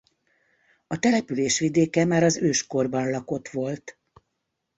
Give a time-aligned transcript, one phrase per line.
[0.87, 3.97] A település vidéke már az őskorban lakott volt.